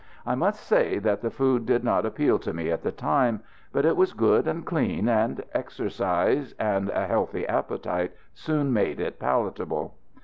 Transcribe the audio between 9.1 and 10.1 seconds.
palatable.